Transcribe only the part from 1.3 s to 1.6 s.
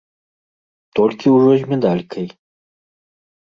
ўжо